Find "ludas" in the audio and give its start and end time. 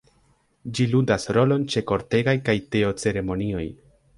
0.93-1.27